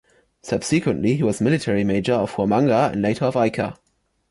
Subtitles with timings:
[0.41, 3.77] Subsequently, he was military major of Huamanga and later of Ica.